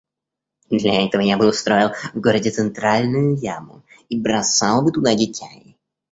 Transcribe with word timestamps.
Для 0.71 1.05
этого 1.05 1.21
я 1.21 1.37
бы 1.37 1.47
устроил 1.47 1.91
в 2.15 2.19
городе 2.19 2.49
центральную 2.49 3.35
яму 3.37 3.83
и 4.09 4.19
бросал 4.19 4.81
бы 4.83 4.91
туда 4.91 5.13
детей. 5.13 5.77